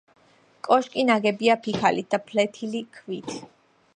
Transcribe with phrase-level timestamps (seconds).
[0.67, 3.33] კოშკი ნაგებია ფიქალით და ფლეთილი ქვით.